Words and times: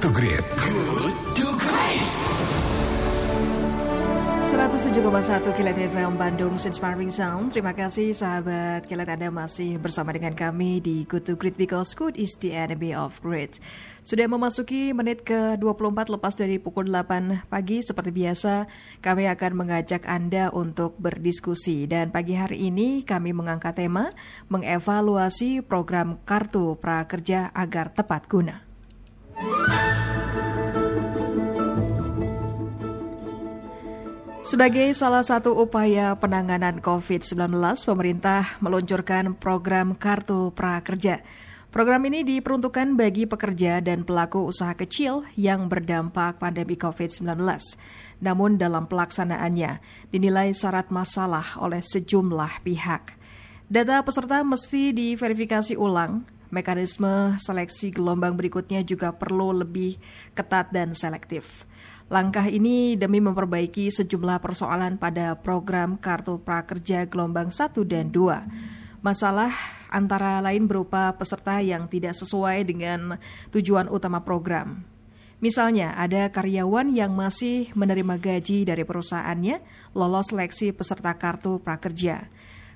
to 0.00 0.08
Great. 0.16 0.40
Good 0.56 1.12
to 1.36 1.46
Great. 1.60 2.10
107,1 4.48 4.96
Kilat 5.52 5.76
FM 5.76 6.16
Bandung 6.16 6.56
Inspiring 6.56 7.12
Sound. 7.12 7.52
Terima 7.52 7.76
kasih 7.76 8.16
sahabat 8.16 8.88
Kilat 8.88 9.12
Anda 9.12 9.28
masih 9.28 9.76
bersama 9.76 10.16
dengan 10.16 10.32
kami 10.32 10.80
di 10.80 11.04
Good 11.04 11.28
to 11.28 11.34
Great 11.36 11.60
because 11.60 11.92
good 11.92 12.16
is 12.16 12.32
the 12.40 12.56
enemy 12.56 12.96
of 12.96 13.20
great. 13.20 13.60
Sudah 14.00 14.24
memasuki 14.24 14.96
menit 14.96 15.20
ke-24 15.28 16.08
lepas 16.08 16.32
dari 16.32 16.56
pukul 16.56 16.88
8 16.88 17.52
pagi 17.52 17.84
seperti 17.84 18.08
biasa 18.08 18.72
kami 19.04 19.28
akan 19.28 19.52
mengajak 19.52 20.08
Anda 20.08 20.48
untuk 20.48 20.96
berdiskusi 20.96 21.84
dan 21.84 22.08
pagi 22.08 22.40
hari 22.40 22.72
ini 22.72 23.04
kami 23.04 23.36
mengangkat 23.36 23.76
tema 23.76 24.16
mengevaluasi 24.48 25.60
program 25.60 26.24
Kartu 26.24 26.80
Prakerja 26.80 27.52
agar 27.52 27.92
tepat 27.92 28.24
guna. 28.32 28.69
Sebagai 34.50 34.90
salah 34.98 35.22
satu 35.22 35.54
upaya 35.54 36.18
penanganan 36.18 36.82
COVID-19, 36.82 37.54
pemerintah 37.86 38.58
meluncurkan 38.58 39.38
program 39.38 39.94
Kartu 39.94 40.50
Prakerja. 40.50 41.22
Program 41.70 42.02
ini 42.10 42.26
diperuntukkan 42.26 42.98
bagi 42.98 43.30
pekerja 43.30 43.78
dan 43.78 44.02
pelaku 44.02 44.50
usaha 44.50 44.74
kecil 44.74 45.22
yang 45.38 45.70
berdampak 45.70 46.42
pandemi 46.42 46.74
COVID-19. 46.74 47.38
Namun 48.18 48.58
dalam 48.58 48.90
pelaksanaannya 48.90 49.78
dinilai 50.10 50.50
syarat 50.50 50.90
masalah 50.90 51.54
oleh 51.62 51.78
sejumlah 51.78 52.66
pihak. 52.66 53.14
Data 53.70 54.02
peserta 54.02 54.42
mesti 54.42 54.90
diverifikasi 54.90 55.78
ulang, 55.78 56.26
mekanisme 56.50 57.38
seleksi 57.38 57.94
gelombang 57.94 58.36
berikutnya 58.36 58.82
juga 58.82 59.14
perlu 59.14 59.54
lebih 59.64 59.96
ketat 60.34 60.70
dan 60.70 60.92
selektif. 60.94 61.66
Langkah 62.10 62.50
ini 62.50 62.98
demi 62.98 63.22
memperbaiki 63.22 63.86
sejumlah 63.86 64.42
persoalan 64.42 64.98
pada 64.98 65.38
program 65.38 65.94
Kartu 65.94 66.42
Prakerja 66.42 67.06
gelombang 67.06 67.54
1 67.54 67.70
dan 67.86 68.10
2. 68.10 68.98
Masalah 68.98 69.54
antara 69.88 70.42
lain 70.42 70.66
berupa 70.66 71.14
peserta 71.14 71.62
yang 71.62 71.86
tidak 71.86 72.18
sesuai 72.18 72.66
dengan 72.66 73.14
tujuan 73.54 73.86
utama 73.86 74.20
program. 74.26 74.82
Misalnya, 75.40 75.96
ada 75.96 76.28
karyawan 76.28 76.92
yang 76.92 77.16
masih 77.16 77.72
menerima 77.72 78.20
gaji 78.20 78.68
dari 78.68 78.84
perusahaannya 78.84 79.56
lolos 79.96 80.28
seleksi 80.28 80.76
peserta 80.76 81.16
kartu 81.16 81.56
prakerja. 81.64 82.28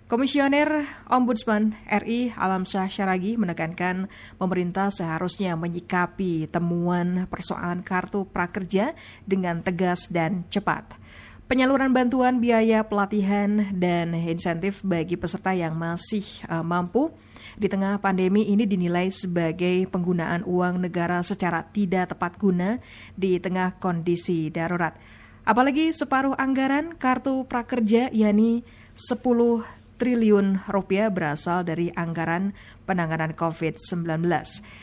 Komisioner 0.04 0.84
Ombudsman 1.08 1.72
RI 1.88 2.28
Alamsyah 2.36 2.92
Syaragi 2.92 3.40
menekankan 3.40 4.12
pemerintah 4.36 4.92
seharusnya 4.92 5.56
menyikapi 5.56 6.44
temuan 6.52 7.24
persoalan 7.24 7.80
kartu 7.80 8.28
prakerja 8.28 8.92
dengan 9.24 9.64
tegas 9.64 10.12
dan 10.12 10.44
cepat. 10.52 11.00
Penyaluran 11.48 11.96
bantuan 11.96 12.36
biaya 12.36 12.84
pelatihan 12.84 13.72
dan 13.72 14.12
insentif 14.12 14.84
bagi 14.84 15.16
peserta 15.16 15.56
yang 15.56 15.72
masih 15.72 16.24
uh, 16.52 16.60
mampu 16.60 17.08
di 17.56 17.72
tengah 17.72 17.96
pandemi 17.96 18.44
ini 18.44 18.68
dinilai 18.68 19.08
sebagai 19.08 19.88
penggunaan 19.88 20.44
uang 20.44 20.84
negara 20.84 21.24
secara 21.24 21.64
tidak 21.64 22.12
tepat 22.12 22.36
guna 22.36 22.76
di 23.16 23.40
tengah 23.40 23.80
kondisi 23.80 24.52
darurat. 24.52 25.00
Apalagi 25.48 25.96
separuh 25.96 26.36
anggaran 26.36 26.92
kartu 26.92 27.48
prakerja 27.48 28.12
yakni 28.12 28.64
10 28.96 29.83
triliun 30.04 30.60
rupiah 30.68 31.08
berasal 31.08 31.64
dari 31.64 31.88
anggaran 31.96 32.52
penanganan 32.84 33.32
COVID-19. 33.32 34.20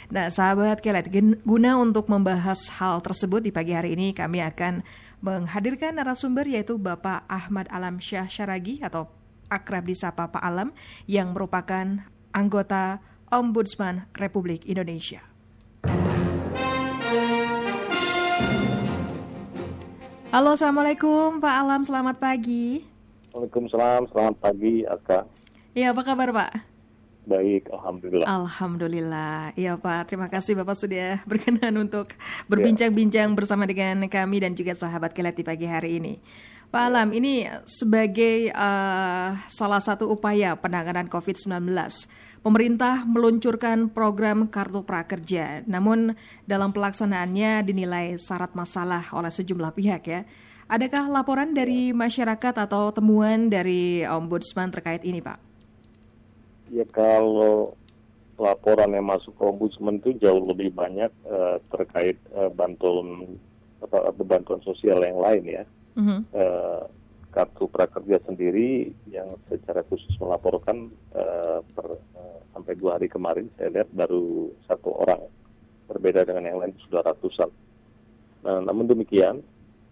Nah, 0.10 0.34
sahabat 0.34 0.82
Kelet, 0.82 1.14
guna 1.46 1.78
untuk 1.78 2.10
membahas 2.10 2.66
hal 2.82 3.06
tersebut 3.06 3.46
di 3.46 3.54
pagi 3.54 3.78
hari 3.78 3.94
ini 3.94 4.18
kami 4.18 4.42
akan 4.42 4.82
menghadirkan 5.22 6.02
narasumber 6.02 6.50
yaitu 6.50 6.82
Bapak 6.82 7.30
Ahmad 7.30 7.70
Alam 7.70 8.02
Syah 8.02 8.26
Syaragi 8.26 8.82
atau 8.82 9.14
akrab 9.46 9.86
disapa 9.86 10.26
Pak 10.26 10.42
Alam 10.42 10.74
yang 11.06 11.38
merupakan 11.38 12.02
anggota 12.34 12.98
Ombudsman 13.30 14.10
Republik 14.18 14.66
Indonesia. 14.66 15.22
Halo, 20.34 20.58
Assalamualaikum 20.58 21.38
Pak 21.38 21.56
Alam, 21.62 21.86
selamat 21.86 22.18
pagi. 22.18 22.91
Waalaikumsalam, 23.32 24.12
selamat 24.12 24.36
pagi, 24.44 24.84
Aka. 24.84 25.24
Iya, 25.72 25.96
apa 25.96 26.04
kabar 26.04 26.36
Pak? 26.36 26.52
Baik, 27.24 27.72
Alhamdulillah. 27.72 28.28
Alhamdulillah. 28.28 29.56
Iya 29.56 29.80
Pak, 29.80 30.12
terima 30.12 30.28
kasih 30.28 30.58
Bapak 30.60 30.76
sudah 30.76 31.22
berkenan 31.30 31.80
untuk 31.80 32.12
berbincang-bincang 32.52 33.32
bersama 33.32 33.64
dengan 33.64 34.04
kami 34.12 34.44
dan 34.44 34.52
juga 34.52 34.76
sahabat 34.76 35.16
kelet 35.16 35.40
di 35.40 35.48
pagi 35.48 35.64
hari 35.64 36.04
ini. 36.04 36.14
Pak 36.72 36.84
Alam, 36.88 37.12
ini 37.12 37.48
sebagai 37.68 38.52
uh, 38.52 39.36
salah 39.52 39.84
satu 39.84 40.08
upaya 40.08 40.56
penanganan 40.56 41.08
COVID-19, 41.08 41.68
pemerintah 42.44 43.04
meluncurkan 43.04 43.92
program 43.92 44.48
Kartu 44.48 44.84
Prakerja. 44.84 45.68
Namun 45.68 46.16
dalam 46.48 46.72
pelaksanaannya 46.72 47.68
dinilai 47.68 48.16
syarat 48.20 48.56
masalah 48.56 49.08
oleh 49.16 49.32
sejumlah 49.32 49.72
pihak 49.76 50.04
ya. 50.08 50.24
Adakah 50.72 51.12
laporan 51.12 51.52
dari 51.52 51.92
masyarakat 51.92 52.56
atau 52.64 52.96
temuan 52.96 53.52
dari 53.52 54.08
Ombudsman 54.08 54.72
terkait 54.72 55.04
ini, 55.04 55.20
Pak? 55.20 55.36
Ya 56.72 56.88
kalau 56.88 57.76
laporan 58.40 58.96
yang 58.96 59.04
masuk 59.04 59.36
ke 59.36 59.44
Ombudsman 59.44 60.00
itu 60.00 60.16
jauh 60.24 60.40
lebih 60.48 60.72
banyak 60.72 61.12
uh, 61.28 61.60
terkait 61.76 62.16
uh, 62.32 62.48
bantuan 62.48 63.36
atau 63.84 64.24
bantuan 64.24 64.64
sosial 64.64 65.04
yang 65.04 65.20
lain 65.20 65.44
ya. 65.44 65.64
Uh-huh. 66.00 66.24
Uh, 66.32 66.88
kartu 67.36 67.68
prakerja 67.68 68.24
sendiri 68.24 68.96
yang 69.12 69.28
secara 69.52 69.84
khusus 69.92 70.16
melaporkan 70.24 70.88
uh, 71.12 71.60
per, 71.76 72.00
uh, 72.16 72.40
sampai 72.56 72.80
dua 72.80 72.96
hari 72.96 73.12
kemarin 73.12 73.52
saya 73.60 73.76
lihat 73.76 73.92
baru 73.92 74.56
satu 74.72 75.04
orang 75.04 75.20
berbeda 75.92 76.24
dengan 76.24 76.48
yang 76.48 76.60
lain 76.64 76.72
sudah 76.88 77.04
ratusan. 77.04 77.52
Nah, 78.48 78.64
namun 78.64 78.88
demikian 78.88 79.44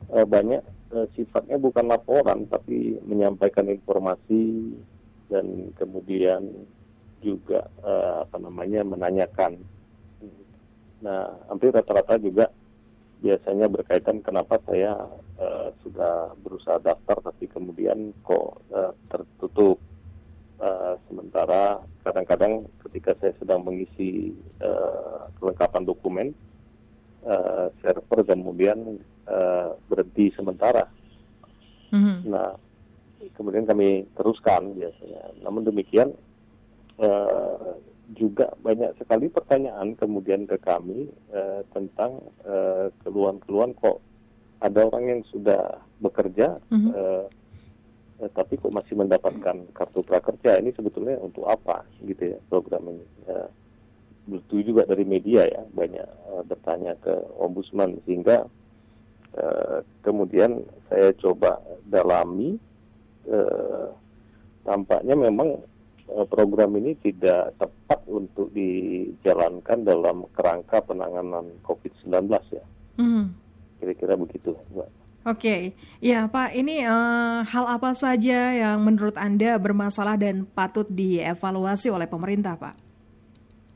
uh, 0.08 0.26
banyak 0.26 0.64
uh, 0.96 1.08
sifatnya 1.14 1.60
bukan 1.60 1.92
laporan 1.92 2.48
tapi 2.48 2.98
menyampaikan 3.04 3.68
informasi 3.68 4.74
dan 5.30 5.70
kemudian 5.78 6.48
juga 7.20 7.68
uh, 7.84 8.26
apa 8.26 8.38
namanya 8.40 8.82
menanyakan. 8.88 9.60
Nah, 11.00 11.32
hampir 11.48 11.72
rata-rata 11.72 12.20
juga 12.20 12.52
biasanya 13.20 13.68
berkaitan 13.68 14.24
kenapa 14.24 14.60
saya 14.64 14.96
uh, 15.40 15.70
sudah 15.84 16.32
berusaha 16.40 16.80
daftar 16.80 17.20
tapi 17.20 17.52
kemudian 17.52 18.16
kok 18.24 18.64
uh, 18.72 18.96
tertutup. 19.12 19.78
Uh, 20.60 21.00
sementara 21.08 21.80
kadang-kadang 22.04 22.68
ketika 22.84 23.16
saya 23.24 23.32
sedang 23.40 23.64
mengisi 23.64 24.36
uh, 24.60 25.32
kelengkapan 25.40 25.88
dokumen, 25.88 26.28
uh, 27.24 27.72
server 27.80 28.28
kemudian 28.28 29.00
uh, 29.30 29.78
berhenti 29.88 30.34
sementara. 30.34 30.90
Mm-hmm. 31.94 32.18
Nah, 32.30 32.58
kemudian 33.38 33.66
kami 33.70 34.10
teruskan 34.18 34.74
biasanya. 34.74 35.24
Namun 35.46 35.66
demikian 35.66 36.14
uh, 37.00 37.78
juga 38.18 38.50
banyak 38.66 38.98
sekali 38.98 39.30
pertanyaan 39.30 39.94
kemudian 39.94 40.50
ke 40.50 40.58
kami 40.58 41.10
uh, 41.30 41.62
tentang 41.72 42.18
uh, 42.42 42.90
keluhan-keluhan 43.06 43.78
kok 43.78 44.02
ada 44.60 44.90
orang 44.90 45.06
yang 45.08 45.22
sudah 45.30 45.78
bekerja 46.02 46.58
mm-hmm. 46.74 46.92
uh, 46.98 47.28
tapi 48.36 48.60
kok 48.60 48.76
masih 48.76 49.00
mendapatkan 49.00 49.64
kartu 49.72 50.04
prakerja 50.04 50.60
ini 50.60 50.76
sebetulnya 50.76 51.16
untuk 51.24 51.48
apa 51.48 51.88
gitu 52.04 52.36
ya 52.36 52.40
program 52.52 52.92
ini. 52.92 53.06
Uh, 53.30 53.48
betul 54.30 54.62
juga 54.62 54.86
dari 54.86 55.08
media 55.08 55.48
ya 55.48 55.64
banyak 55.74 56.10
uh, 56.30 56.44
bertanya 56.46 56.94
ke 57.02 57.14
ombudsman 57.40 57.98
sehingga 58.06 58.46
uh, 59.38 59.84
kemudian 60.02 60.64
saya 60.90 61.14
coba 61.20 61.62
dalami 61.86 62.58
uh, 63.30 63.92
tampaknya 64.66 65.16
memang 65.18 65.60
uh, 66.14 66.26
program 66.26 66.78
ini 66.78 66.98
tidak 67.02 67.54
tepat 67.58 68.00
untuk 68.10 68.50
dijalankan 68.54 69.86
dalam 69.86 70.26
kerangka 70.34 70.82
penanganan 70.82 71.50
COVID-19 71.62 72.16
ya. 72.54 72.66
Hmm. 72.98 73.34
Kira-kira 73.80 74.20
begitu, 74.20 74.58
Mbak. 74.76 74.90
Oke, 75.28 75.46
okay. 75.46 75.62
ya 76.00 76.32
Pak, 76.32 76.56
ini 76.56 76.80
uh, 76.88 77.44
hal 77.44 77.66
apa 77.68 77.92
saja 77.92 78.56
yang 78.56 78.80
menurut 78.82 79.20
Anda 79.20 79.60
bermasalah 79.60 80.16
dan 80.16 80.48
patut 80.48 80.88
dievaluasi 80.88 81.92
oleh 81.92 82.08
pemerintah, 82.08 82.56
Pak? 82.56 82.76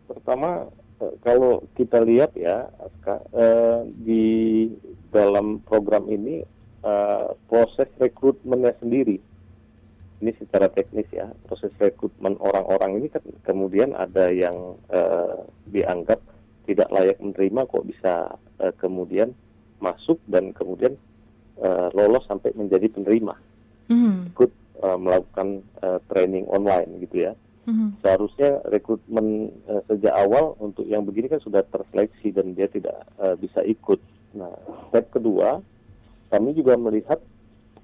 Pertama 0.07 0.71
eh, 1.03 1.13
kalau 1.19 1.59
kita 1.75 1.99
lihat 1.99 2.31
ya 2.39 2.71
eh, 3.35 3.79
di 3.91 4.23
dalam 5.13 5.62
program 5.62 6.10
ini 6.10 6.42
eh, 6.81 7.27
proses 7.48 7.88
rekrutmennya 8.01 8.74
sendiri 8.81 9.21
ini 10.24 10.31
secara 10.39 10.71
teknis 10.71 11.06
ya 11.13 11.30
proses 11.45 11.69
rekrutmen 11.77 12.39
orang-orang 12.39 12.98
ini 13.04 13.07
kan 13.12 13.24
kemudian 13.44 13.92
ada 13.92 14.31
yang 14.31 14.80
dianggap 15.68 16.24
tidak 16.63 16.88
layak 16.92 17.19
menerima 17.19 17.68
kok 17.68 17.83
bisa 17.83 18.39
uh, 18.63 18.74
kemudian 18.80 19.36
masuk 19.83 20.15
dan 20.31 20.56
kemudian 20.56 20.95
uh, 21.59 21.92
lolos 21.92 22.24
sampai 22.24 22.56
menjadi 22.56 22.88
penerima 22.88 23.36
mm. 23.92 24.31
ikut 24.36 24.51
uh, 24.80 24.98
melakukan 25.00 25.59
uh, 25.83 26.00
training 26.07 26.48
online 26.48 27.04
gitu 27.04 27.27
ya. 27.30 27.33
Mm-hmm. 27.63 28.04
Seharusnya 28.04 28.59
rekrutmen 28.68 29.48
uh, 29.71 29.80
sejak 29.88 30.12
awal 30.12 30.59
untuk 30.59 30.83
yang 30.83 31.07
begini 31.07 31.31
kan 31.31 31.39
sudah 31.39 31.63
terseleksi 31.71 32.36
dan 32.36 32.51
dia 32.59 32.68
tidak 32.68 33.07
uh, 33.16 33.39
bisa 33.39 33.63
ikut. 33.63 34.04
Nah, 34.33 34.53
step 34.89 35.13
kedua, 35.13 35.62
kami 36.33 36.57
juga 36.57 36.77
melihat 36.77 37.21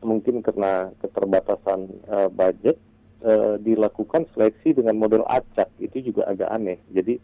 mungkin 0.01 0.42
karena 0.42 0.90
keterbatasan 1.04 1.92
uh, 2.07 2.30
budget 2.31 2.80
uh, 3.22 3.60
dilakukan 3.60 4.25
seleksi 4.34 4.74
dengan 4.74 4.96
model 4.98 5.28
acak 5.28 5.69
itu 5.78 6.13
juga 6.13 6.25
agak 6.30 6.50
aneh. 6.50 6.80
Jadi 6.90 7.19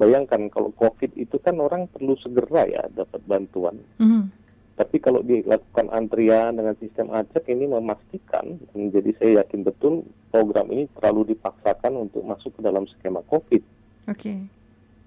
bayangkan 0.00 0.50
kalau 0.50 0.72
COVID 0.74 1.14
itu 1.16 1.36
kan 1.40 1.60
orang 1.62 1.86
perlu 1.88 2.18
segera 2.18 2.66
ya 2.66 2.82
dapat 2.92 3.20
bantuan. 3.24 3.76
Mm-hmm 4.00 4.46
tapi 4.76 5.00
kalau 5.00 5.24
dilakukan 5.24 5.88
antrian 5.88 6.52
dengan 6.52 6.76
sistem 6.76 7.08
acak 7.08 7.48
ini 7.48 7.64
memastikan, 7.64 8.60
jadi 8.76 9.10
saya 9.16 9.30
yakin 9.40 9.64
betul 9.64 10.04
program 10.28 10.68
ini 10.68 10.84
terlalu 11.00 11.32
dipaksakan 11.32 11.96
untuk 11.96 12.20
masuk 12.28 12.52
ke 12.52 12.60
dalam 12.60 12.84
skema 12.84 13.24
COVID. 13.24 13.64
Oke. 14.12 14.20
Okay. 14.20 14.38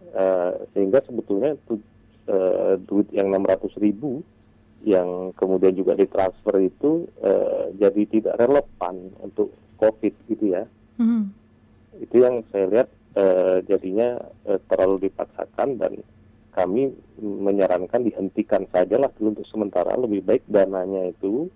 Uh, 0.10 0.18
eh, 0.18 0.54
sehingga 0.74 1.06
sebetulnya 1.06 1.54
itu 1.54 1.78
uh, 2.30 2.78
duit 2.86 3.10
yang 3.10 3.34
600 3.34 3.74
ribu 3.82 4.22
yang 4.88 5.36
kemudian 5.36 5.76
juga 5.76 5.98
ditransfer 5.98 6.56
itu 6.64 7.10
uh, 7.20 7.68
jadi 7.76 8.02
tidak 8.08 8.40
relevan 8.40 9.12
untuk 9.20 9.52
COVID 9.76 10.14
gitu 10.32 10.56
ya. 10.56 10.64
Mm. 11.02 11.36
Itu 12.00 12.16
yang 12.24 12.48
saya 12.54 12.66
lihat 12.72 12.90
uh, 13.20 13.60
jadinya 13.68 14.16
uh, 14.48 14.60
terlalu 14.72 15.12
dipaksakan 15.12 15.76
dan 15.82 16.00
kami 16.56 16.92
menyarankan 17.20 18.04
dihentikan 18.04 18.66
saja 18.72 19.00
lah 19.00 19.12
dulu 19.16 19.38
untuk 19.38 19.48
sementara 19.48 19.96
lebih 19.96 20.26
baik 20.26 20.44
dananya 20.50 21.08
itu 21.14 21.48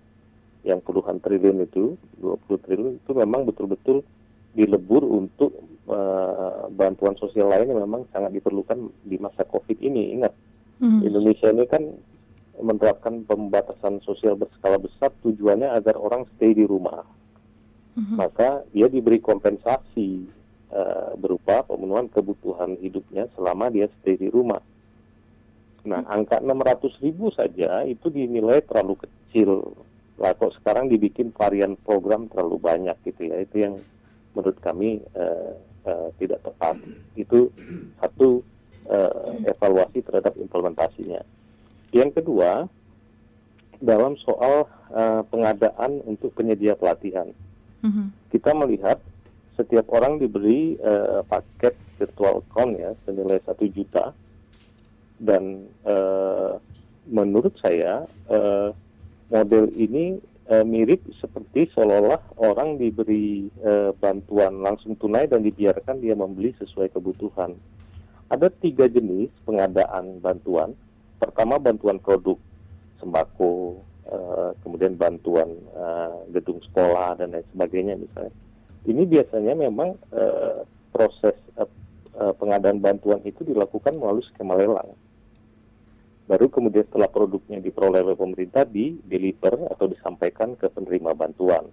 yang 0.64 0.80
puluhan 0.80 1.20
triliun 1.20 1.66
itu 1.68 1.98
20 2.24 2.64
triliun 2.64 2.94
itu 3.04 3.12
memang 3.12 3.44
betul-betul 3.44 4.00
dilebur 4.56 5.02
untuk 5.04 5.52
uh, 5.90 6.70
bantuan 6.72 7.18
sosial 7.20 7.52
lain 7.52 7.68
yang 7.68 7.84
memang 7.84 8.08
sangat 8.14 8.32
diperlukan 8.32 8.88
di 9.04 9.20
masa 9.20 9.44
covid 9.44 9.76
ini 9.82 10.16
ingat 10.16 10.32
hmm. 10.80 11.00
Indonesia 11.04 11.48
ini 11.50 11.64
kan 11.68 11.84
menerapkan 12.54 13.26
pembatasan 13.26 13.98
sosial 14.06 14.38
berskala 14.38 14.78
besar 14.78 15.10
tujuannya 15.26 15.74
agar 15.74 15.98
orang 15.98 16.24
stay 16.34 16.54
di 16.54 16.62
rumah 16.62 17.02
hmm. 17.98 18.14
maka 18.14 18.62
dia 18.70 18.86
diberi 18.86 19.18
kompensasi 19.18 20.24
uh, 20.70 21.18
berupa 21.18 21.66
pemenuhan 21.66 22.06
kebutuhan 22.06 22.78
hidupnya 22.78 23.26
selama 23.34 23.74
dia 23.74 23.90
stay 24.00 24.14
di 24.14 24.30
rumah 24.30 24.62
Nah, 25.84 26.00
angka 26.08 26.40
600 26.40 27.04
ribu 27.04 27.28
saja 27.28 27.84
itu 27.84 28.08
dinilai 28.08 28.64
terlalu 28.64 29.04
kecil. 29.04 29.76
Lah 30.16 30.32
kok 30.32 30.56
sekarang 30.56 30.88
dibikin 30.88 31.28
varian 31.36 31.76
program 31.76 32.26
terlalu 32.32 32.56
banyak 32.56 32.96
gitu 33.04 33.28
ya. 33.28 33.44
Itu 33.44 33.56
yang 33.60 33.74
menurut 34.32 34.56
kami 34.64 35.04
uh, 35.12 35.52
uh, 35.84 36.08
tidak 36.16 36.40
tepat. 36.40 36.80
Itu 37.20 37.52
satu 38.00 38.40
evaluasi 39.64 40.04
terhadap 40.04 40.36
implementasinya. 40.36 41.24
Yang 41.96 42.20
kedua, 42.20 42.68
dalam 43.80 44.20
soal 44.20 44.68
uh, 44.92 45.24
pengadaan 45.32 46.04
untuk 46.04 46.36
penyedia 46.36 46.76
pelatihan. 46.76 47.32
Mm-hmm. 47.80 48.06
Kita 48.28 48.52
melihat 48.52 49.00
setiap 49.56 49.88
orang 49.88 50.20
diberi 50.20 50.76
uh, 50.84 51.24
paket 51.24 51.72
virtual 51.96 52.44
account 52.44 52.76
ya 52.76 52.92
senilai 53.08 53.40
satu 53.46 53.64
juta 53.70 54.12
dan 55.22 55.70
uh, 55.86 56.58
menurut 57.06 57.54
saya 57.62 58.04
uh, 58.26 58.74
model 59.30 59.70
ini 59.78 60.18
uh, 60.50 60.66
mirip 60.66 61.06
seperti 61.22 61.70
seolah-olah 61.70 62.20
orang 62.42 62.82
diberi 62.82 63.46
uh, 63.62 63.94
bantuan 63.94 64.58
langsung 64.58 64.98
tunai 64.98 65.30
dan 65.30 65.46
dibiarkan 65.46 66.02
dia 66.02 66.18
membeli 66.18 66.50
sesuai 66.58 66.90
kebutuhan. 66.90 67.54
Ada 68.34 68.50
tiga 68.58 68.90
jenis 68.90 69.30
pengadaan 69.46 70.18
bantuan. 70.18 70.74
Pertama 71.22 71.62
bantuan 71.62 72.02
produk 72.02 72.34
sembako, 72.98 73.78
uh, 74.10 74.50
kemudian 74.66 74.98
bantuan 74.98 75.54
uh, 75.78 76.26
gedung 76.34 76.58
sekolah 76.66 77.14
dan 77.14 77.30
lain 77.30 77.46
sebagainya 77.54 77.94
misalnya. 77.94 78.34
Ini 78.84 79.02
biasanya 79.06 79.54
memang 79.54 79.94
uh, 80.10 80.66
proses 80.90 81.38
pengadaan 82.14 82.78
bantuan 82.78 83.18
itu 83.26 83.42
dilakukan 83.42 83.98
melalui 83.98 84.22
skema 84.22 84.54
lelang 84.54 84.94
baru 86.24 86.48
kemudian 86.48 86.88
setelah 86.88 87.08
produknya 87.12 87.60
diperoleh 87.60 88.00
oleh 88.00 88.16
pemerintah 88.16 88.64
di 88.64 88.96
deliver 89.04 89.68
atau 89.68 89.86
disampaikan 89.92 90.56
ke 90.56 90.72
penerima 90.72 91.12
bantuan. 91.12 91.68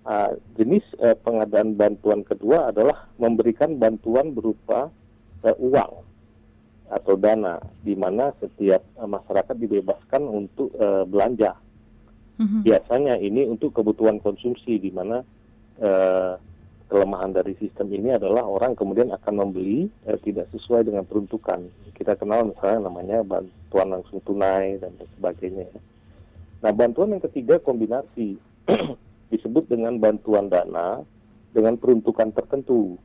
Uh, 0.00 0.32
jenis 0.56 0.82
uh, 0.98 1.14
pengadaan 1.22 1.76
bantuan 1.76 2.24
kedua 2.24 2.72
adalah 2.72 3.06
memberikan 3.20 3.76
bantuan 3.76 4.32
berupa 4.34 4.90
uh, 5.44 5.56
uang 5.58 5.92
atau 6.90 7.14
dana, 7.14 7.62
di 7.86 7.94
mana 7.94 8.34
setiap 8.42 8.82
uh, 8.98 9.06
masyarakat 9.06 9.54
dibebaskan 9.54 10.22
untuk 10.26 10.74
uh, 10.76 11.06
belanja. 11.06 11.54
Mm-hmm. 12.40 12.60
Biasanya 12.66 13.14
ini 13.20 13.46
untuk 13.46 13.76
kebutuhan 13.76 14.18
konsumsi, 14.18 14.80
di 14.80 14.90
mana 14.90 15.22
uh, 15.78 16.34
kelemahan 16.90 17.30
dari 17.30 17.54
sistem 17.62 17.86
ini 17.94 18.18
adalah 18.18 18.42
orang 18.42 18.74
kemudian 18.74 19.14
akan 19.14 19.46
membeli 19.46 19.86
eh, 20.10 20.18
tidak 20.26 20.50
sesuai 20.50 20.90
dengan 20.90 21.06
peruntukan. 21.06 21.62
Kita 21.94 22.18
kenal 22.18 22.50
misalnya 22.50 22.90
namanya 22.90 23.22
bantuan 23.22 23.94
langsung 23.94 24.18
tunai 24.26 24.82
dan 24.82 24.90
sebagainya. 24.98 25.70
Nah, 26.60 26.72
bantuan 26.74 27.14
yang 27.14 27.22
ketiga 27.22 27.62
kombinasi 27.62 28.36
disebut 29.32 29.70
dengan 29.70 30.02
bantuan 30.02 30.50
dana 30.50 31.06
dengan 31.54 31.78
peruntukan 31.78 32.34
tertentu. 32.34 32.98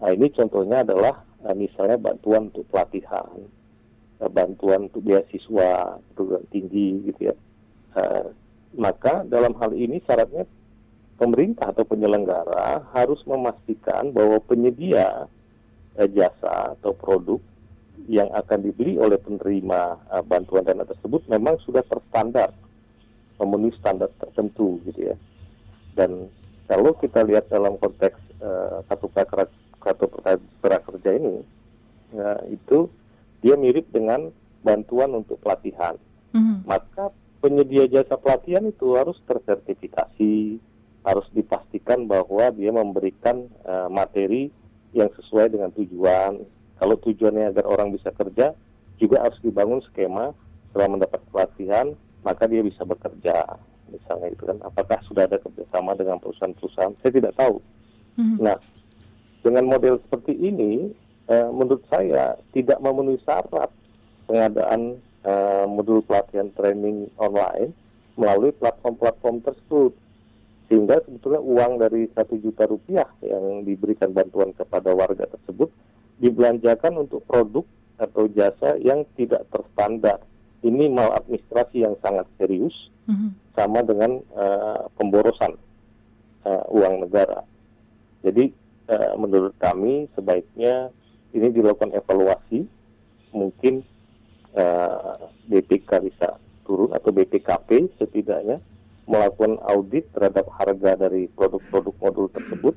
Nah, 0.00 0.10
ini 0.10 0.32
contohnya 0.32 0.80
adalah 0.80 1.20
eh, 1.46 1.56
misalnya 1.56 1.98
bantuan 1.98 2.50
untuk 2.50 2.66
pelatihan, 2.70 3.30
eh, 4.22 4.30
bantuan 4.30 4.86
untuk 4.90 5.02
beasiswa 5.02 5.98
perguruan 6.14 6.46
tinggi 6.50 7.12
gitu 7.12 7.20
ya. 7.30 7.36
Eh, 7.98 8.26
maka 8.78 9.26
dalam 9.28 9.52
hal 9.60 9.76
ini 9.76 10.00
syaratnya 10.08 10.48
pemerintah 11.20 11.70
atau 11.70 11.84
penyelenggara 11.84 12.88
harus 12.96 13.20
memastikan 13.28 14.10
bahwa 14.10 14.40
penyedia 14.42 15.28
eh, 15.94 16.08
jasa 16.08 16.74
atau 16.78 16.96
produk 16.96 17.38
yang 18.10 18.26
akan 18.34 18.58
dibeli 18.66 18.98
oleh 18.98 19.20
penerima 19.20 19.80
eh, 20.10 20.24
bantuan 20.24 20.64
dana 20.66 20.82
tersebut 20.82 21.22
memang 21.28 21.60
sudah 21.62 21.84
terstandar 21.86 22.50
memenuhi 23.38 23.74
standar 23.78 24.10
tertentu 24.18 24.82
gitu 24.88 25.12
ya 25.12 25.16
dan 25.94 26.26
kalau 26.66 26.96
kita 26.96 27.22
lihat 27.22 27.52
dalam 27.52 27.76
konteks 27.76 28.18
eh, 28.40 28.78
kartu 28.88 29.08
kartu 29.82 30.06
prakerja 30.62 31.10
ini 31.18 31.42
ya, 32.14 32.38
itu 32.48 32.86
dia 33.42 33.58
mirip 33.58 33.90
dengan 33.90 34.30
bantuan 34.62 35.10
untuk 35.18 35.42
pelatihan 35.42 35.98
mm-hmm. 36.32 36.64
maka 36.64 37.10
penyedia 37.42 37.90
jasa 37.90 38.14
pelatihan 38.14 38.62
itu 38.70 38.94
harus 38.94 39.18
tersertifikasi 39.26 40.62
harus 41.02 41.26
dipastikan 41.34 42.06
bahwa 42.06 42.54
dia 42.54 42.70
memberikan 42.70 43.50
uh, 43.66 43.90
materi 43.90 44.54
yang 44.94 45.10
sesuai 45.18 45.50
dengan 45.50 45.74
tujuan. 45.74 46.46
Kalau 46.78 46.96
tujuannya 46.98 47.50
agar 47.54 47.66
orang 47.66 47.90
bisa 47.94 48.14
kerja, 48.14 48.54
juga 48.98 49.16
harus 49.22 49.38
dibangun 49.42 49.82
skema 49.90 50.30
setelah 50.70 50.88
mendapat 50.98 51.20
pelatihan, 51.30 51.94
maka 52.22 52.46
dia 52.46 52.62
bisa 52.62 52.86
bekerja. 52.86 53.58
Misalnya 53.90 54.28
itu 54.30 54.46
kan, 54.46 54.58
apakah 54.62 54.98
sudah 55.04 55.26
ada 55.26 55.42
kerjasama 55.42 55.98
dengan 55.98 56.22
perusahaan-perusahaan? 56.22 56.96
Saya 57.02 57.12
tidak 57.12 57.34
tahu. 57.36 57.58
Hmm. 58.16 58.38
Nah, 58.40 58.56
dengan 59.42 59.66
model 59.66 59.98
seperti 60.06 60.38
ini, 60.38 60.94
uh, 61.26 61.50
menurut 61.50 61.82
saya 61.90 62.38
tidak 62.54 62.78
memenuhi 62.78 63.18
syarat 63.26 63.70
pengadaan 64.30 65.02
uh, 65.26 65.66
modul 65.66 66.00
pelatihan 66.06 66.48
training 66.54 67.10
online 67.18 67.74
melalui 68.14 68.54
platform-platform 68.54 69.42
tersebut 69.42 69.92
sehingga 70.70 71.04
sebetulnya 71.04 71.42
uang 71.42 71.72
dari 71.84 72.08
satu 72.16 72.38
juta 72.40 72.64
rupiah 72.64 73.08
yang 73.20 73.66
diberikan 73.66 74.14
bantuan 74.14 74.56
kepada 74.56 74.94
warga 74.96 75.28
tersebut 75.28 75.68
dibelanjakan 76.16 77.02
untuk 77.02 77.20
produk 77.28 77.66
atau 78.00 78.24
jasa 78.32 78.80
yang 78.80 79.04
tidak 79.18 79.44
terstandar. 79.52 80.22
Ini 80.62 80.86
maladministrasi 80.88 81.82
yang 81.82 81.98
sangat 81.98 82.24
serius, 82.38 82.72
mm-hmm. 83.10 83.30
sama 83.58 83.82
dengan 83.82 84.22
uh, 84.32 84.86
pemborosan 84.94 85.58
uh, 86.46 86.64
uang 86.70 87.04
negara. 87.04 87.42
Jadi 88.22 88.54
uh, 88.88 89.14
menurut 89.18 89.54
kami 89.60 90.08
sebaiknya 90.16 90.90
ini 91.32 91.48
dilakukan 91.52 91.92
evaluasi, 91.94 92.66
mungkin 93.32 93.84
uh, 94.56 95.28
BPK 95.48 95.90
bisa 96.08 96.36
turun 96.62 96.92
atau 96.94 97.10
BPKP 97.10 97.98
setidaknya 97.98 98.62
melakukan 99.10 99.58
audit 99.66 100.06
terhadap 100.14 100.46
harga 100.54 100.94
dari 100.94 101.26
produk-produk 101.34 101.94
modul 101.98 102.26
tersebut, 102.30 102.74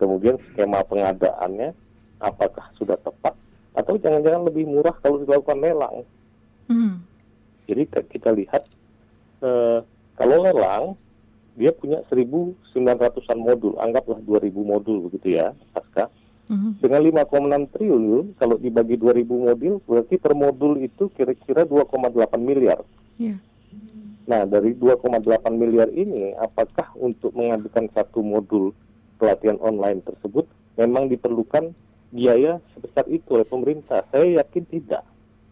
kemudian 0.00 0.40
skema 0.50 0.80
pengadaannya 0.86 1.76
apakah 2.18 2.66
sudah 2.80 2.96
tepat 2.98 3.36
atau 3.76 3.94
jangan-jangan 4.00 4.48
lebih 4.48 4.66
murah 4.66 4.96
kalau 5.04 5.22
dilakukan 5.22 5.60
lelang. 5.62 6.02
Jadi 7.68 7.82
kita 8.10 8.32
lihat 8.32 8.64
uh, 9.44 9.84
kalau 10.16 10.36
lelang 10.42 10.84
dia 11.58 11.74
punya 11.74 12.06
1.900an 12.06 13.38
modul, 13.42 13.74
anggaplah 13.82 14.22
2.000 14.22 14.54
modul 14.54 15.10
begitu 15.10 15.34
ya, 15.42 15.50
pasca. 15.74 16.06
Mm-hmm. 16.48 16.72
Dengan 16.80 17.00
5,6 17.26 17.74
triliun, 17.76 18.26
kalau 18.38 18.56
dibagi 18.56 18.96
2.000 18.96 19.26
modul, 19.26 19.74
berarti 19.84 20.14
per 20.16 20.32
modul 20.38 20.78
itu 20.78 21.10
kira-kira 21.12 21.66
2,8 21.66 22.14
miliar. 22.38 22.80
Yeah. 23.18 23.42
Nah, 24.30 24.46
dari 24.46 24.72
2,8 24.78 25.18
miliar 25.58 25.90
ini, 25.90 26.32
apakah 26.38 26.94
untuk 26.96 27.34
mengadukan 27.34 27.90
satu 27.92 28.22
modul 28.22 28.70
pelatihan 29.18 29.58
online 29.58 29.98
tersebut 30.06 30.46
memang 30.78 31.10
diperlukan 31.10 31.74
biaya 32.14 32.62
sebesar 32.72 33.04
itu 33.10 33.34
oleh 33.34 33.44
pemerintah? 33.44 34.06
Saya 34.14 34.40
yakin 34.40 34.64
tidak. 34.70 35.02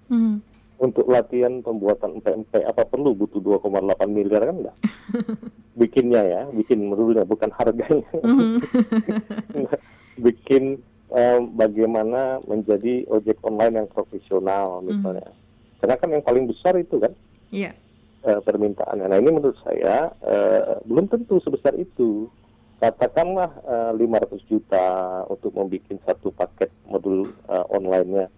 Mm 0.06 0.55
untuk 0.76 1.08
latihan 1.08 1.64
pembuatan 1.64 2.20
PMP 2.20 2.60
apa 2.64 2.84
perlu 2.84 3.16
butuh 3.16 3.40
2,8 3.40 3.96
miliar 4.12 4.44
kan 4.44 4.56
enggak? 4.60 4.76
Bikinnya 5.80 6.22
ya, 6.24 6.42
bikin 6.56 6.88
modulnya 6.88 7.28
bukan 7.28 7.52
harganya. 7.52 8.08
Mm-hmm. 8.16 8.52
bikin 10.24 10.80
um, 11.12 11.52
bagaimana 11.52 12.40
menjadi 12.48 13.04
ojek 13.12 13.36
online 13.44 13.84
yang 13.84 13.88
profesional 13.92 14.80
misalnya. 14.80 15.28
Mm. 15.28 15.36
Karena 15.84 15.94
kan 16.00 16.08
yang 16.16 16.24
paling 16.24 16.48
besar 16.48 16.80
itu 16.80 16.96
kan. 16.96 17.12
Yeah. 17.52 17.76
Uh, 18.24 18.40
permintaannya. 18.40 19.04
Nah 19.04 19.20
ini 19.20 19.30
menurut 19.36 19.60
saya 19.60 20.16
uh, 20.24 20.80
belum 20.88 21.12
tentu 21.12 21.44
sebesar 21.44 21.76
itu. 21.76 22.32
Katakanlah 22.80 23.52
uh, 23.64 23.92
500 23.92 24.48
juta 24.48 24.88
untuk 25.28 25.52
membuat 25.52 25.96
satu 26.08 26.32
paket 26.32 26.72
modul 26.88 27.28
uh, 27.48 27.64
online-nya 27.68 28.32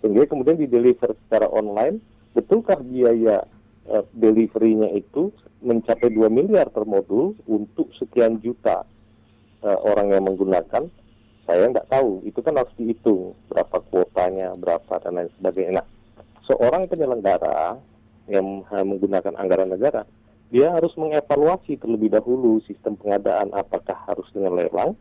sehingga 0.00 0.24
kemudian 0.28 0.56
di 0.56 0.66
deliver 0.66 1.12
secara 1.26 1.46
online 1.48 2.00
betulkah 2.32 2.80
biaya 2.80 3.44
uh, 3.88 4.04
deliverynya 4.16 4.92
itu 4.96 5.32
mencapai 5.60 6.08
2 6.12 6.28
miliar 6.32 6.72
per 6.72 6.88
modul 6.88 7.36
untuk 7.44 7.92
sekian 7.96 8.40
juta 8.40 8.84
uh, 9.60 9.78
orang 9.84 10.16
yang 10.16 10.24
menggunakan? 10.24 10.88
Saya 11.44 11.66
nggak 11.66 11.90
tahu. 11.90 12.22
Itu 12.22 12.46
kan 12.46 12.54
harus 12.56 12.70
dihitung 12.78 13.34
berapa 13.50 13.82
kuotanya 13.90 14.54
berapa 14.54 15.02
dan 15.02 15.18
lain 15.18 15.30
sebagainya. 15.34 15.82
Nah 15.82 15.86
seorang 16.46 16.86
penyelenggara 16.86 17.78
yang 18.30 18.62
menggunakan 18.70 19.34
anggaran 19.34 19.74
negara 19.74 20.06
dia 20.50 20.74
harus 20.74 20.90
mengevaluasi 20.98 21.78
terlebih 21.78 22.10
dahulu 22.10 22.58
sistem 22.66 22.98
pengadaan 22.98 23.54
apakah 23.54 23.94
harus 24.10 24.26
dengan 24.34 24.58
lelang 24.58 24.98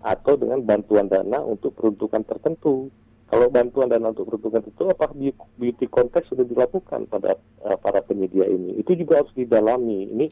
atau 0.00 0.40
dengan 0.40 0.64
bantuan 0.64 1.08
dana 1.08 1.44
untuk 1.44 1.76
peruntukan 1.76 2.24
tertentu 2.24 2.88
kalau 3.26 3.50
bantuan 3.50 3.90
dana 3.90 4.14
untuk 4.14 4.30
peruntukan 4.30 4.62
itu 4.70 4.82
apa 4.86 5.10
beauty 5.58 5.86
contest 5.90 6.30
sudah 6.30 6.46
dilakukan 6.46 7.10
pada 7.10 7.34
uh, 7.66 7.74
para 7.78 7.98
penyedia 8.02 8.46
ini? 8.46 8.78
Itu 8.78 8.94
juga 8.94 9.22
harus 9.22 9.34
didalami. 9.34 10.10
Ini 10.14 10.26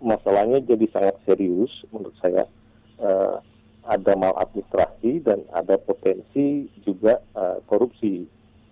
masalahnya 0.00 0.64
jadi 0.64 0.86
sangat 0.88 1.16
serius 1.28 1.70
menurut 1.92 2.16
saya. 2.20 2.48
Uh, 2.98 3.38
ada 3.88 4.12
maladministrasi 4.20 5.24
dan 5.24 5.48
ada 5.48 5.80
potensi 5.80 6.68
juga 6.84 7.24
uh, 7.32 7.56
korupsi. 7.64 8.28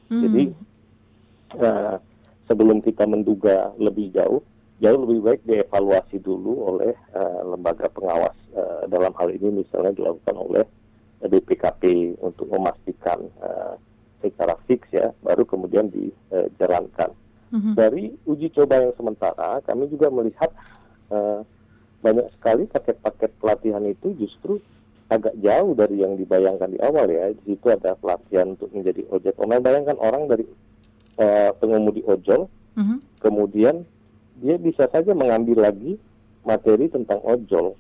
Hmm. 0.07 0.23
jadi 0.23 0.43
uh, 1.59 1.97
sebelum 2.47 2.79
kita 2.79 3.11
menduga 3.11 3.75
lebih 3.75 4.15
jauh 4.15 4.39
jauh 4.79 4.99
lebih 5.03 5.19
baik 5.25 5.41
dievaluasi 5.49 6.23
dulu 6.23 6.63
oleh 6.75 6.95
uh, 7.17 7.43
lembaga 7.43 7.91
pengawas 7.91 8.37
uh, 8.55 8.87
dalam 8.87 9.11
hal 9.19 9.29
ini 9.35 9.65
misalnya 9.65 9.97
dilakukan 9.97 10.37
oleh 10.37 10.65
BPKP 11.25 12.17
untuk 12.21 12.49
memastikan 12.53 13.25
uh, 13.41 13.75
secara 14.21 14.57
fix 14.69 14.85
ya, 14.93 15.13
baru 15.25 15.49
kemudian 15.49 15.89
dijalankan. 15.89 17.13
Mm-hmm. 17.55 17.75
Dari 17.79 18.05
uji 18.27 18.49
coba 18.53 18.83
yang 18.83 18.95
sementara, 18.99 19.63
kami 19.65 19.87
juga 19.89 20.11
melihat 20.11 20.51
uh, 21.15 21.41
banyak 22.03 22.27
sekali 22.37 22.69
paket-paket 22.69 23.31
pelatihan 23.39 23.85
itu 23.87 24.13
justru 24.19 24.59
agak 25.07 25.39
jauh 25.39 25.73
dari 25.79 26.03
yang 26.03 26.19
dibayangkan 26.19 26.75
di 26.75 26.79
awal 26.83 27.07
ya. 27.07 27.31
Di 27.33 27.55
situ 27.55 27.67
ada 27.71 27.95
pelatihan 27.95 28.59
untuk 28.59 28.69
menjadi 28.75 29.07
ojek 29.15 29.35
online. 29.39 29.63
Bayangkan 29.63 29.99
orang 30.03 30.27
dari 30.27 30.45
uh, 31.23 31.51
pengemudi 31.57 32.03
ojol, 32.05 32.51
mm-hmm. 32.77 32.99
kemudian 33.23 33.87
dia 34.43 34.57
bisa 34.61 34.91
saja 34.91 35.17
mengambil 35.17 35.65
lagi 35.65 35.97
materi 36.45 36.91
tentang 36.91 37.23
ojol 37.25 37.79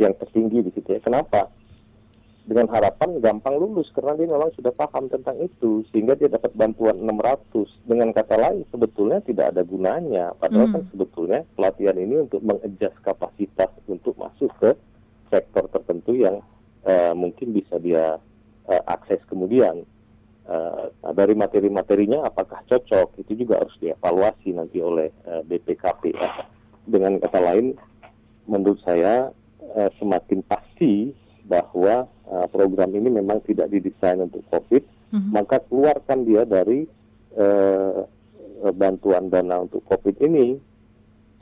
yang 0.00 0.16
tertinggi 0.16 0.64
di 0.64 0.70
situ 0.74 0.96
ya. 0.96 1.00
Kenapa? 1.04 1.52
Dengan 2.44 2.68
harapan 2.68 3.24
gampang 3.24 3.56
lulus 3.56 3.88
karena 3.96 4.12
dia 4.20 4.28
memang 4.28 4.52
sudah 4.52 4.68
paham 4.76 5.08
tentang 5.08 5.40
itu 5.40 5.80
sehingga 5.88 6.12
dia 6.12 6.28
dapat 6.28 6.52
bantuan 6.52 7.00
600 7.00 7.88
dengan 7.88 8.12
kata 8.12 8.36
lain 8.36 8.68
sebetulnya 8.68 9.24
tidak 9.24 9.56
ada 9.56 9.64
gunanya 9.64 10.36
padahal 10.36 10.68
mm. 10.68 10.74
kan 10.76 10.84
sebetulnya 10.92 11.40
pelatihan 11.56 11.96
ini 11.96 12.28
untuk 12.28 12.44
mengejas 12.44 12.92
kapasitas 13.00 13.72
untuk 13.88 14.12
masuk 14.20 14.52
ke 14.60 14.76
sektor 15.32 15.64
tertentu 15.72 16.12
yang 16.12 16.44
uh, 16.84 17.16
mungkin 17.16 17.56
bisa 17.56 17.80
dia 17.80 18.20
uh, 18.68 18.82
akses 18.92 19.24
kemudian 19.24 19.88
uh, 20.44 20.92
dari 21.16 21.32
materi-materinya 21.32 22.28
apakah 22.28 22.60
cocok 22.68 23.24
itu 23.24 23.40
juga 23.40 23.64
harus 23.64 23.72
dievaluasi 23.80 24.52
nanti 24.52 24.84
oleh 24.84 25.08
uh, 25.24 25.40
BPKP 25.48 26.12
ya. 26.12 26.44
dengan 26.84 27.16
kata 27.24 27.40
lain 27.40 27.72
menurut 28.44 28.84
saya 28.84 29.32
uh, 29.64 29.90
semakin 29.96 30.44
pasti 30.44 31.24
bahwa 31.44 32.08
program 32.54 32.94
ini 32.94 33.10
memang 33.10 33.42
tidak 33.42 33.66
didesain 33.74 34.22
untuk 34.22 34.46
COVID, 34.54 34.82
mm-hmm. 35.10 35.30
maka 35.34 35.58
keluarkan 35.66 36.22
dia 36.22 36.46
dari 36.46 36.86
uh, 37.34 38.06
bantuan 38.70 39.26
dana 39.26 39.66
untuk 39.66 39.82
COVID 39.90 40.22
ini. 40.22 40.54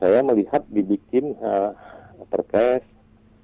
Saya 0.00 0.24
melihat 0.24 0.64
dibikin 0.72 1.36
uh, 1.36 1.76
perkes, 2.32 2.80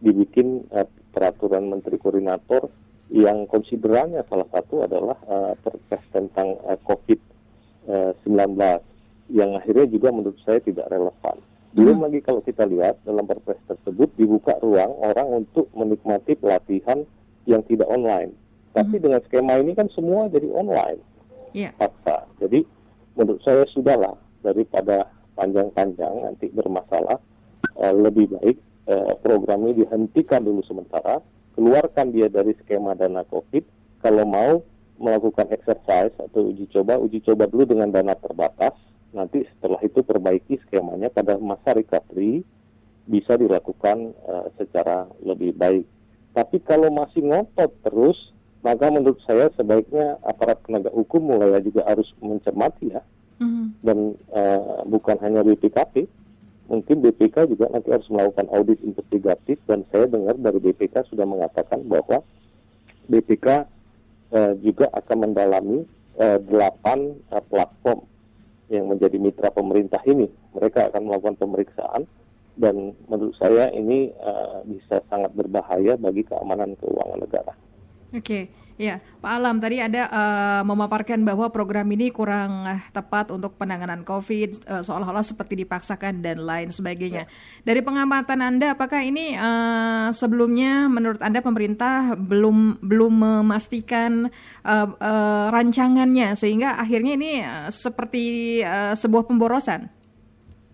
dibikin 0.00 0.64
uh, 0.72 0.88
peraturan 1.12 1.68
Menteri 1.68 2.00
Koordinator 2.00 2.72
yang 3.12 3.44
konsiderannya 3.44 4.24
salah 4.26 4.48
satu 4.48 4.88
adalah 4.88 5.16
uh, 5.28 5.52
perkes 5.60 6.02
tentang 6.08 6.56
uh, 6.64 6.80
COVID-19 6.88 8.56
yang 9.28 9.50
akhirnya 9.60 9.86
juga 9.92 10.08
menurut 10.08 10.40
saya 10.40 10.60
tidak 10.64 10.88
relevan. 10.88 11.36
Belum 11.76 12.00
hmm. 12.00 12.04
lagi 12.08 12.18
kalau 12.24 12.40
kita 12.40 12.64
lihat 12.64 13.04
dalam 13.04 13.28
perpres 13.28 13.60
tersebut 13.68 14.08
dibuka 14.16 14.56
ruang 14.64 14.92
orang 15.04 15.44
untuk 15.44 15.68
menikmati 15.76 16.32
pelatihan 16.34 17.04
yang 17.48 17.64
tidak 17.64 17.88
online. 17.88 18.36
Tapi 18.76 19.00
hmm. 19.00 19.04
dengan 19.08 19.20
skema 19.24 19.56
ini 19.58 19.72
kan 19.72 19.88
semua 19.96 20.28
jadi 20.28 20.46
online. 20.52 21.00
Yeah. 21.56 21.72
Paksa. 21.80 22.28
Jadi 22.44 22.68
menurut 23.16 23.40
saya 23.40 23.64
sudahlah 23.72 24.14
daripada 24.44 25.08
panjang-panjang 25.34 26.28
nanti 26.28 26.52
bermasalah 26.52 27.16
uh, 27.80 27.94
lebih 27.96 28.30
baik 28.36 28.60
uh, 28.86 29.16
program 29.24 29.64
ini 29.66 29.82
dihentikan 29.82 30.44
dulu 30.44 30.60
sementara, 30.68 31.24
keluarkan 31.56 32.12
dia 32.12 32.28
dari 32.28 32.52
skema 32.60 32.92
dana 32.92 33.24
COVID. 33.26 33.64
Kalau 34.04 34.22
mau 34.28 34.62
melakukan 34.98 35.50
exercise 35.54 36.14
atau 36.18 36.50
uji 36.50 36.68
coba, 36.70 36.98
uji 36.98 37.22
coba 37.22 37.46
dulu 37.46 37.66
dengan 37.66 37.90
dana 37.90 38.14
terbatas 38.18 38.74
nanti 39.08 39.40
setelah 39.56 39.80
itu 39.80 40.04
perbaiki 40.04 40.60
skemanya 40.68 41.08
pada 41.08 41.40
masa 41.40 41.72
recovery 41.72 42.44
bisa 43.08 43.40
dilakukan 43.40 44.12
uh, 44.28 44.52
secara 44.60 45.08
lebih 45.24 45.56
baik. 45.56 45.86
Tapi 46.38 46.62
kalau 46.62 46.86
masih 46.94 47.26
ngotot 47.26 47.74
terus, 47.82 48.14
maka 48.62 48.86
menurut 48.94 49.18
saya 49.26 49.50
sebaiknya 49.58 50.22
aparat 50.22 50.62
penegak 50.62 50.94
hukum 50.94 51.34
mulai 51.34 51.58
juga 51.66 51.82
harus 51.82 52.06
mencermati 52.22 52.94
ya. 52.94 53.02
Mm-hmm. 53.42 53.66
Dan 53.82 53.98
uh, 54.30 54.86
bukan 54.86 55.18
hanya 55.18 55.42
BPKP, 55.42 56.06
mungkin 56.70 57.02
BPK 57.02 57.50
juga 57.50 57.66
nanti 57.74 57.90
harus 57.90 58.06
melakukan 58.06 58.46
audit 58.54 58.78
investigatif 58.86 59.58
dan 59.66 59.82
saya 59.90 60.06
dengar 60.06 60.38
dari 60.38 60.62
BPK 60.62 61.10
sudah 61.10 61.26
mengatakan 61.26 61.82
bahwa 61.90 62.22
BPK 63.10 63.66
uh, 64.30 64.54
juga 64.62 64.86
akan 64.94 65.16
mendalami 65.26 65.82
delapan 66.18 67.14
uh, 67.30 67.38
platform 67.46 68.02
yang 68.70 68.90
menjadi 68.90 69.22
mitra 69.22 69.54
pemerintah 69.54 70.02
ini. 70.02 70.26
Mereka 70.54 70.90
akan 70.90 71.02
melakukan 71.06 71.38
pemeriksaan 71.38 72.10
dan 72.58 72.92
menurut 73.06 73.34
saya 73.38 73.70
ini 73.70 74.10
uh, 74.18 74.66
bisa 74.66 74.98
sangat 75.06 75.30
berbahaya 75.32 75.94
bagi 75.94 76.26
keamanan 76.26 76.74
keuangan 76.82 77.22
negara. 77.22 77.54
Oke, 78.08 78.48
ya 78.80 79.04
Pak 79.20 79.32
Alam 79.36 79.60
tadi 79.60 79.84
ada 79.84 80.08
uh, 80.08 80.62
memaparkan 80.64 81.20
bahwa 81.28 81.52
program 81.52 81.84
ini 81.92 82.08
kurang 82.08 82.64
uh, 82.64 82.80
tepat 82.88 83.28
untuk 83.28 83.60
penanganan 83.60 84.00
COVID, 84.00 84.64
uh, 84.64 84.82
seolah-olah 84.82 85.20
seperti 85.20 85.60
dipaksakan 85.60 86.24
dan 86.24 86.40
lain 86.40 86.72
sebagainya. 86.72 87.28
Ya. 87.28 87.30
Dari 87.68 87.84
pengamatan 87.84 88.40
Anda, 88.40 88.72
apakah 88.72 89.04
ini 89.04 89.36
uh, 89.36 90.08
sebelumnya 90.16 90.88
menurut 90.88 91.20
Anda 91.20 91.44
pemerintah 91.44 92.16
belum 92.16 92.80
belum 92.80 93.12
memastikan 93.44 94.32
uh, 94.64 94.88
uh, 94.98 95.46
rancangannya 95.52 96.32
sehingga 96.32 96.80
akhirnya 96.80 97.12
ini 97.12 97.32
uh, 97.44 97.68
seperti 97.68 98.58
uh, 98.64 98.96
sebuah 98.96 99.28
pemborosan? 99.28 99.97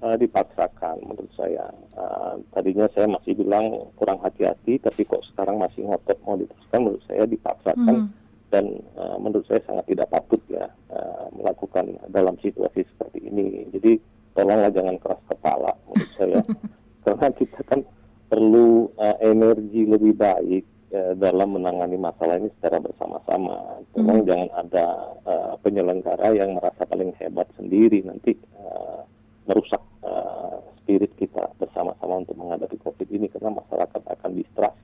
Uh, 0.04 0.16
dipaksakan 0.20 1.00
menurut 1.00 1.32
saya. 1.32 1.72
Uh, 1.96 2.36
tadinya 2.52 2.84
saya 2.92 3.08
masih 3.08 3.32
bilang 3.32 3.88
kurang 3.96 4.20
hati-hati, 4.20 4.76
tapi 4.76 5.08
kok 5.08 5.24
sekarang 5.32 5.56
masih 5.56 5.88
ngotot 5.88 6.20
mau 6.28 6.36
diteruskan, 6.36 6.80
menurut 6.84 7.04
saya 7.08 7.24
dipaksakan 7.24 7.96
hmm. 8.04 8.08
dan 8.52 8.64
uh, 9.00 9.16
menurut 9.16 9.48
saya 9.48 9.64
sangat 9.64 9.88
tidak 9.88 10.12
patut 10.12 10.42
ya 10.52 10.68
uh, 10.92 11.26
melakukan 11.32 11.96
dalam 12.12 12.36
situasi 12.44 12.84
seperti 12.84 13.24
ini. 13.24 13.64
Jadi 13.72 13.96
tolonglah 14.36 14.70
jangan 14.70 14.96
keras 15.00 15.22
kepala 15.24 15.72
menurut 15.88 16.12
saya, 16.20 16.38
karena 17.08 17.28
kita 17.32 17.60
kan 17.64 17.80
perlu 18.28 18.92
uh, 19.00 19.16
energi 19.24 19.88
lebih 19.88 20.12
baik 20.20 20.64
uh, 20.92 21.16
dalam 21.16 21.56
menangani 21.56 21.96
masalah 21.96 22.36
ini 22.36 22.52
secara 22.60 22.76
bersama-sama. 22.82 23.80
Tolong 23.96 24.20
hmm. 24.20 24.28
jangan 24.28 24.50
ada 24.60 24.86
uh, 25.24 25.54
penyelenggara 25.64 26.36
yang 26.36 26.52
merasa 26.58 26.84
paling 26.84 27.16
hebat 27.16 27.48
sendiri 27.56 28.04
nanti 28.04 28.36
uh, 28.58 29.06
merusak 29.44 29.80
uh, 30.04 30.60
spirit 30.84 31.10
kita 31.16 31.50
bersama-sama 31.56 32.22
untuk 32.22 32.36
menghadapi 32.36 32.76
COVID 32.84 33.08
ini 33.10 33.26
karena 33.32 33.56
masyarakat 33.56 34.02
akan 34.04 34.30
distrust 34.36 34.78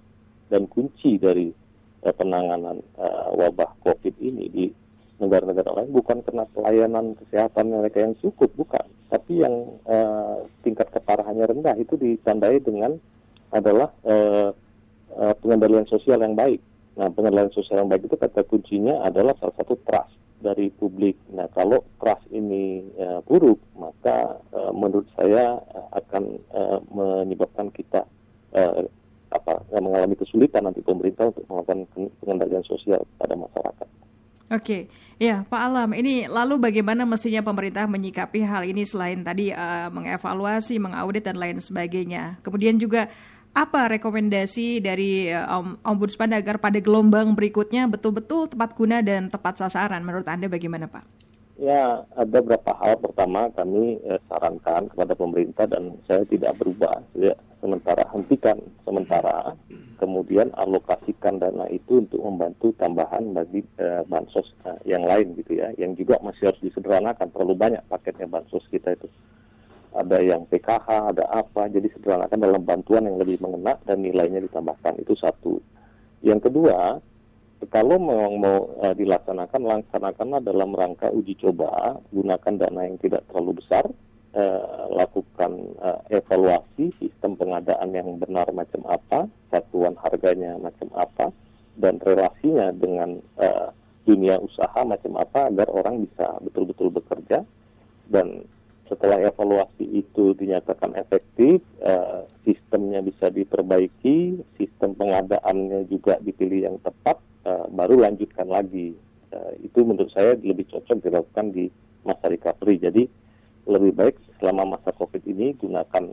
dan 0.48 0.66
kunci 0.66 1.20
dari 1.20 1.52
uh, 2.02 2.14
penanganan 2.16 2.80
uh, 2.96 3.30
wabah 3.36 3.76
COVID 3.84 4.16
ini 4.18 4.44
di 4.48 4.66
negara-negara 5.20 5.76
lain 5.76 5.92
bukan 5.92 6.24
karena 6.24 6.48
pelayanan 6.48 7.12
kesehatan 7.20 7.76
mereka 7.76 8.00
yang 8.00 8.16
cukup, 8.24 8.48
bukan. 8.56 8.86
Tapi 9.12 9.44
yang 9.44 9.76
uh, 9.84 10.48
tingkat 10.64 10.88
keparahannya 10.96 11.44
rendah 11.44 11.76
itu 11.76 12.00
ditandai 12.00 12.56
dengan 12.64 12.96
adalah 13.52 13.92
uh, 14.08 14.50
uh, 15.12 15.34
pengendalian 15.44 15.84
sosial 15.84 16.24
yang 16.24 16.32
baik. 16.32 16.64
Nah, 16.96 17.12
pengendalian 17.12 17.52
sosial 17.52 17.84
yang 17.84 17.90
baik 17.92 18.08
itu 18.08 18.16
kata 18.16 18.42
kuncinya 18.48 19.04
adalah 19.04 19.36
salah 19.38 19.54
satu 19.60 19.76
trust 19.84 20.19
dari 20.40 20.72
publik. 20.74 21.16
Nah, 21.32 21.46
kalau 21.52 21.84
trust 22.00 22.24
ini 22.32 22.84
uh, 22.96 23.20
buruk, 23.24 23.60
maka 23.76 24.40
uh, 24.52 24.72
menurut 24.72 25.06
saya 25.14 25.60
uh, 25.60 25.88
akan 25.96 26.24
uh, 26.52 26.78
menyebabkan 26.90 27.68
kita 27.72 28.04
uh, 28.56 28.84
apa 29.30 29.62
mengalami 29.78 30.18
kesulitan 30.18 30.66
nanti 30.66 30.82
pemerintah 30.82 31.30
untuk 31.30 31.46
melakukan 31.46 31.86
pengendalian 32.18 32.66
sosial 32.66 33.06
pada 33.14 33.38
masyarakat. 33.38 33.86
Oke, 34.50 34.90
ya 35.22 35.46
Pak 35.46 35.62
Alam, 35.62 35.94
ini 35.94 36.26
lalu 36.26 36.58
bagaimana 36.58 37.06
mestinya 37.06 37.38
pemerintah 37.38 37.86
menyikapi 37.86 38.42
hal 38.42 38.66
ini 38.66 38.82
selain 38.82 39.22
tadi 39.22 39.54
uh, 39.54 39.86
mengevaluasi, 39.94 40.82
mengaudit 40.82 41.22
dan 41.22 41.38
lain 41.38 41.62
sebagainya. 41.62 42.42
Kemudian 42.42 42.74
juga 42.74 43.06
apa 43.50 43.90
rekomendasi 43.98 44.78
dari 44.78 45.26
uh, 45.30 45.74
Ombudsman 45.82 46.30
agar 46.34 46.62
pada 46.62 46.78
gelombang 46.78 47.34
berikutnya 47.34 47.90
betul-betul 47.90 48.46
tepat 48.46 48.78
guna 48.78 49.02
dan 49.02 49.26
tepat 49.26 49.58
sasaran? 49.58 50.06
Menurut 50.06 50.26
Anda 50.30 50.46
bagaimana 50.46 50.86
Pak? 50.86 51.20
Ya, 51.60 52.08
ada 52.16 52.40
beberapa 52.40 52.72
hal. 52.80 52.96
Pertama, 53.04 53.52
kami 53.52 54.00
eh, 54.00 54.16
sarankan 54.32 54.88
kepada 54.88 55.12
pemerintah 55.12 55.68
dan 55.68 55.92
saya 56.08 56.24
tidak 56.24 56.56
berubah. 56.56 57.04
Ya, 57.12 57.36
sementara 57.60 58.08
hentikan 58.16 58.56
sementara, 58.88 59.52
kemudian 60.00 60.48
alokasikan 60.56 61.36
dana 61.36 61.68
itu 61.68 62.00
untuk 62.00 62.24
membantu 62.24 62.72
tambahan 62.80 63.36
bagi 63.36 63.60
eh, 63.76 64.00
bansos 64.08 64.56
eh, 64.64 64.88
yang 64.88 65.04
lain 65.04 65.36
gitu 65.36 65.60
ya, 65.60 65.68
yang 65.76 65.92
juga 66.00 66.16
masih 66.24 66.48
harus 66.48 66.64
disederhanakan. 66.64 67.28
Terlalu 67.28 67.54
banyak 67.60 67.82
paketnya 67.92 68.24
bansos 68.24 68.64
kita 68.72 68.96
itu. 68.96 69.12
Ada 69.90 70.22
yang 70.22 70.46
PKH, 70.46 70.86
ada 71.14 71.24
apa, 71.30 71.66
jadi 71.66 71.90
sederhanakan 71.90 72.38
dalam 72.38 72.62
bantuan 72.62 73.06
yang 73.10 73.18
lebih 73.18 73.42
mengena 73.42 73.74
dan 73.82 74.06
nilainya 74.06 74.42
ditambahkan. 74.46 75.02
Itu 75.02 75.18
satu. 75.18 75.58
Yang 76.22 76.50
kedua, 76.50 77.02
kalau 77.68 77.96
memang 78.00 78.34
mau 78.40 78.58
uh, 78.80 78.94
dilaksanakan, 78.96 79.60
laksanakanlah 79.60 80.40
dalam 80.40 80.72
rangka 80.72 81.12
uji 81.12 81.36
coba, 81.36 82.00
gunakan 82.08 82.54
dana 82.56 82.80
yang 82.88 82.96
tidak 83.02 83.26
terlalu 83.28 83.60
besar, 83.60 83.84
uh, 84.32 84.84
lakukan 84.94 85.76
uh, 85.82 86.00
evaluasi 86.08 86.94
sistem 86.96 87.36
pengadaan 87.36 87.92
yang 87.92 88.08
benar 88.16 88.48
macam 88.54 88.86
apa, 88.88 89.28
satuan 89.52 89.92
harganya 90.00 90.56
macam 90.56 90.88
apa, 90.96 91.34
dan 91.76 92.00
relasinya 92.00 92.72
dengan 92.72 93.20
uh, 93.36 93.68
dunia 94.08 94.40
usaha 94.40 94.80
macam 94.82 95.20
apa 95.20 95.52
agar 95.52 95.68
orang 95.68 96.08
bisa 96.08 96.40
betul-betul 96.40 96.88
bekerja 96.90 97.44
dan 98.08 98.42
setelah 98.90 99.22
evaluasi 99.22 99.86
itu 100.02 100.34
dinyatakan 100.34 100.98
efektif, 100.98 101.62
uh, 101.86 102.26
sistemnya 102.42 102.98
bisa 102.98 103.30
diperbaiki, 103.30 104.42
sistem 104.58 104.98
pengadaannya 104.98 105.86
juga 105.86 106.18
dipilih 106.18 106.66
yang 106.66 106.76
tepat, 106.82 107.22
uh, 107.46 107.70
baru 107.70 108.02
lanjutkan 108.02 108.50
lagi. 108.50 108.98
Uh, 109.30 109.54
itu 109.62 109.86
menurut 109.86 110.10
saya 110.10 110.34
lebih 110.42 110.66
cocok 110.66 111.06
dilakukan 111.06 111.54
di 111.54 111.70
masa 112.02 112.26
recovery. 112.26 112.82
Jadi 112.82 113.06
lebih 113.70 113.94
baik 113.94 114.18
selama 114.42 114.74
masa 114.74 114.90
COVID 114.90 115.22
ini 115.30 115.54
gunakan 115.54 116.10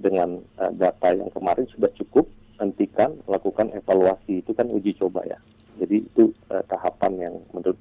dengan 0.00 0.40
data 0.80 1.12
yang 1.12 1.28
kemarin 1.34 1.66
sudah 1.74 1.90
cukup, 1.98 2.24
hentikan, 2.56 3.18
lakukan 3.26 3.68
evaluasi. 3.74 4.40
Itu 4.40 4.54
kan 4.56 4.70
uji 4.70 4.96
coba 4.96 5.26
ya. 5.26 5.36
Jadi 5.76 6.06
itu 6.08 6.32
tahapan 6.48 7.12
yang 7.20 7.34
menurut 7.52 7.76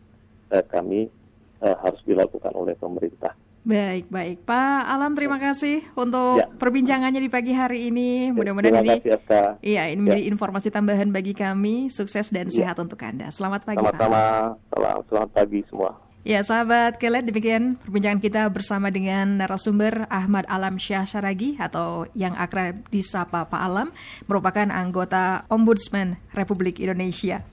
kami 0.67 1.07
harus 1.59 2.01
dilakukan 2.03 2.51
oleh 2.55 2.75
pemerintah. 2.75 3.35
Baik, 3.69 4.10
baik. 4.10 4.49
Pak 4.49 4.82
Alam, 4.89 5.13
terima 5.13 5.38
kasih 5.38 5.86
untuk 5.93 6.41
ya. 6.41 6.49
perbincangannya 6.58 7.21
di 7.21 7.29
pagi 7.29 7.53
hari 7.53 7.93
ini. 7.93 8.34
Mudah-mudahan 8.34 8.82
ini 8.82 8.97
kasih, 8.97 9.62
Iya, 9.62 9.93
ini 9.93 10.10
menjadi 10.10 10.25
ya. 10.25 10.29
informasi 10.34 10.73
tambahan 10.73 11.13
bagi 11.13 11.38
kami. 11.38 11.93
Sukses 11.93 12.34
dan 12.34 12.49
ya. 12.49 12.65
sehat 12.65 12.82
untuk 12.82 12.97
Anda. 13.05 13.29
Selamat 13.29 13.69
pagi, 13.69 13.77
Sama-sama. 13.77 14.58
Salam, 14.73 14.97
selamat 15.05 15.29
pagi 15.38 15.62
semua. 15.69 16.01
Ya, 16.25 16.41
sahabat 16.41 16.97
Kelet, 16.97 17.29
demikian 17.29 17.77
perbincangan 17.79 18.19
kita 18.19 18.41
bersama 18.49 18.89
dengan 18.91 19.39
narasumber 19.39 20.10
Ahmad 20.12 20.49
Alam 20.49 20.82
Syah 20.82 21.08
Saragi 21.08 21.55
atau 21.62 22.10
yang 22.17 22.34
akrab 22.36 22.89
disapa 22.91 23.47
Pak 23.47 23.62
Alam, 23.62 23.93
merupakan 24.25 24.67
anggota 24.67 25.45
Ombudsman 25.47 26.17
Republik 26.34 26.82
Indonesia. 26.82 27.45